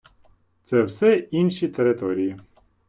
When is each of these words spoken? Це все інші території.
Це 0.65 0.81
все 0.83 1.15
інші 1.15 1.67
території. 1.67 2.37